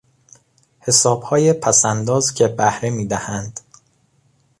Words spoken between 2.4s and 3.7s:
بهره میدهند